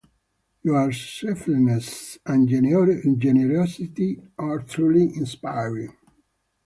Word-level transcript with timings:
Your 0.63 0.91
selflessness 0.91 2.17
and 2.25 2.49
generosity 2.49 4.19
are 4.35 4.57
truly 4.63 5.03
inspiring. 5.15 5.95